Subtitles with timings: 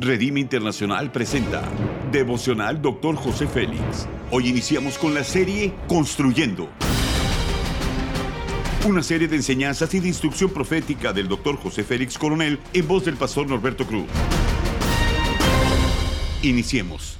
[0.00, 1.68] Redime Internacional presenta
[2.12, 3.16] Devocional Dr.
[3.16, 4.06] José Félix.
[4.30, 6.68] Hoy iniciamos con la serie Construyendo.
[8.86, 11.56] Una serie de enseñanzas y de instrucción profética del Dr.
[11.56, 14.06] José Félix Coronel en voz del pastor Norberto Cruz.
[16.42, 17.18] Iniciemos.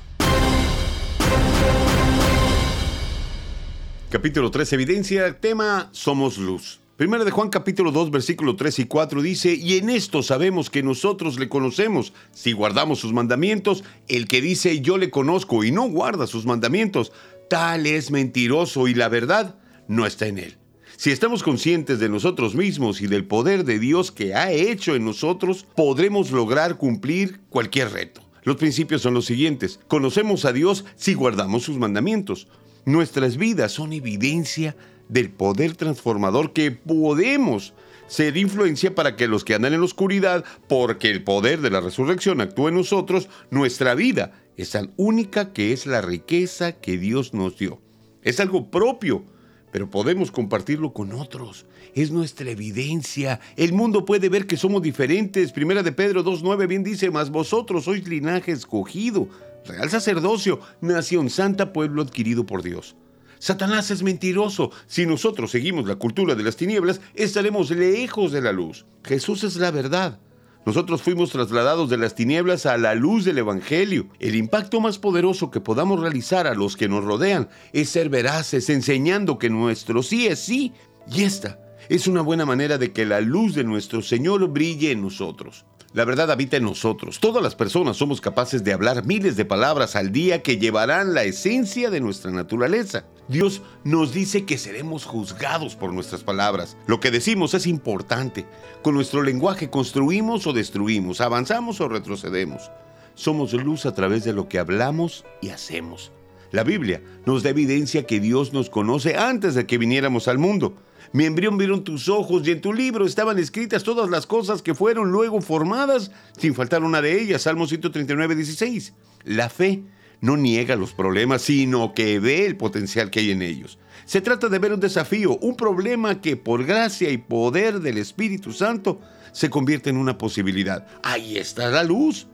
[4.09, 6.79] Capítulo 3, Evidencia, tema Somos Luz.
[6.99, 10.83] Primera de Juan capítulo 2 versículo 3 y 4 dice, y en esto sabemos que
[10.83, 15.89] nosotros le conocemos, si guardamos sus mandamientos, el que dice yo le conozco y no
[15.89, 17.13] guarda sus mandamientos,
[17.49, 19.55] tal es mentiroso y la verdad
[19.87, 20.57] no está en él.
[20.97, 25.05] Si estamos conscientes de nosotros mismos y del poder de Dios que ha hecho en
[25.05, 28.23] nosotros, podremos lograr cumplir cualquier reto.
[28.43, 29.79] Los principios son los siguientes.
[29.87, 32.49] Conocemos a Dios si guardamos sus mandamientos.
[32.85, 34.75] Nuestras vidas son evidencia
[35.09, 37.75] del poder transformador que podemos
[38.09, 41.81] ser influencia para que los que andan en la oscuridad, porque el poder de la
[41.81, 47.35] resurrección actúa en nosotros, nuestra vida es tan única que es la riqueza que Dios
[47.35, 47.81] nos dio.
[48.23, 49.25] Es algo propio,
[49.71, 51.67] pero podemos compartirlo con otros.
[51.95, 53.41] Es nuestra evidencia.
[53.57, 55.53] El mundo puede ver que somos diferentes.
[55.53, 59.29] Primera de Pedro 2.9 bien dice, mas vosotros sois linaje escogido,
[59.67, 62.97] real sacerdocio, nación santa, pueblo adquirido por Dios.
[63.39, 64.71] Satanás es mentiroso.
[64.87, 68.87] Si nosotros seguimos la cultura de las tinieblas, estaremos lejos de la luz.
[69.05, 70.21] Jesús es la verdad.
[70.67, 74.09] Nosotros fuimos trasladados de las tinieblas a la luz del Evangelio.
[74.19, 78.69] El impacto más poderoso que podamos realizar a los que nos rodean es ser veraces,
[78.69, 80.73] enseñando que nuestro sí es sí
[81.11, 85.01] y esta es una buena manera de que la luz de nuestro Señor brille en
[85.01, 85.65] nosotros.
[85.95, 87.19] La verdad habita en nosotros.
[87.19, 91.25] Todas las personas somos capaces de hablar miles de palabras al día que llevarán la
[91.25, 93.07] esencia de nuestra naturaleza.
[93.29, 96.79] Dios nos dice que seremos juzgados por nuestras palabras.
[96.87, 98.47] Lo que decimos es importante.
[98.83, 102.71] Con nuestro lenguaje construimos o destruimos, avanzamos o retrocedemos.
[103.15, 106.11] Somos luz a través de lo que hablamos y hacemos.
[106.53, 110.75] La Biblia nos da evidencia que Dios nos conoce antes de que viniéramos al mundo.
[111.13, 114.75] Mi embrión vieron tus ojos y en tu libro estaban escritas todas las cosas que
[114.75, 117.43] fueron luego formadas, sin faltar una de ellas.
[117.43, 118.95] Salmo 139, 16.
[119.25, 119.83] La fe
[120.21, 123.79] no niega los problemas, sino que ve el potencial que hay en ellos.
[124.05, 128.53] Se trata de ver un desafío, un problema que por gracia y poder del Espíritu
[128.53, 129.01] Santo
[129.33, 130.87] se convierte en una posibilidad.
[131.03, 132.27] Ahí está la luz.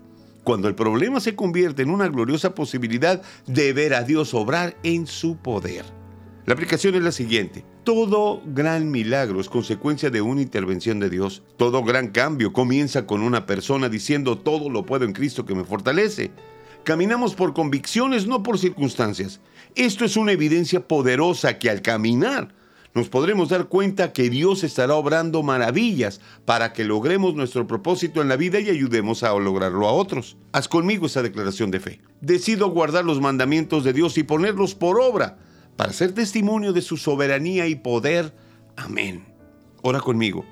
[0.45, 5.07] Cuando el problema se convierte en una gloriosa posibilidad de ver a Dios obrar en
[5.07, 5.85] su poder.
[6.47, 7.65] La aplicación es la siguiente.
[7.85, 11.43] Todo gran milagro es consecuencia de una intervención de Dios.
[11.57, 15.65] Todo gran cambio comienza con una persona diciendo todo lo puedo en Cristo que me
[15.65, 16.31] fortalece.
[16.85, 19.41] Caminamos por convicciones, no por circunstancias.
[19.75, 22.55] Esto es una evidencia poderosa que al caminar
[22.95, 28.29] nos podremos dar cuenta que Dios estará obrando maravillas para que logremos nuestro propósito en
[28.29, 30.37] la vida y ayudemos a lograrlo a otros.
[30.53, 32.01] Haz conmigo esa declaración de fe.
[32.21, 35.39] Decido guardar los mandamientos de Dios y ponerlos por obra
[35.77, 38.33] para ser testimonio de su soberanía y poder.
[38.77, 39.25] Amén.
[39.83, 40.45] Ora conmigo.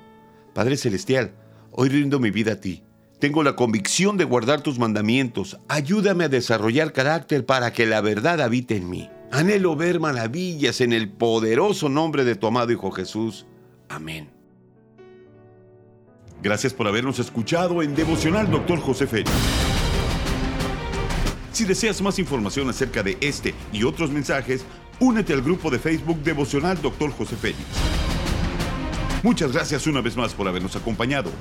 [0.53, 1.33] Padre Celestial,
[1.71, 2.83] hoy rindo mi vida a ti.
[3.23, 5.57] Tengo la convicción de guardar tus mandamientos.
[5.69, 9.09] Ayúdame a desarrollar carácter para que la verdad habite en mí.
[9.31, 13.45] Anhelo ver maravillas en el poderoso nombre de tu amado Hijo Jesús.
[13.87, 14.29] Amén.
[16.41, 18.81] Gracias por habernos escuchado en Devocional Dr.
[18.81, 19.31] José Félix.
[21.53, 24.65] Si deseas más información acerca de este y otros mensajes,
[24.99, 27.11] únete al grupo de Facebook Devocional Dr.
[27.11, 27.63] José Félix.
[29.23, 31.31] Muchas gracias una vez más por habernos acompañado.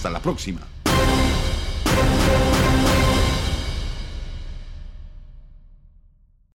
[0.00, 0.79] Hasta la próxima.